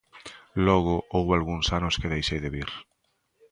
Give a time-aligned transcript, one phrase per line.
[0.67, 2.69] Logo, houbo algúns anos que deixei de vir.